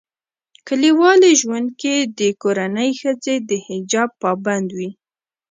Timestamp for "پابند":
4.21-4.67